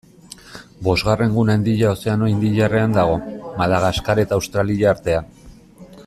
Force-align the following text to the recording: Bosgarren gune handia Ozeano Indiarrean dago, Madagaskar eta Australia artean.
Bosgarren 0.87 1.35
gune 1.35 1.57
handia 1.57 1.91
Ozeano 1.97 2.29
Indiarrean 2.31 2.95
dago, 2.97 3.19
Madagaskar 3.61 4.23
eta 4.27 4.39
Australia 4.41 4.89
artean. 4.97 5.29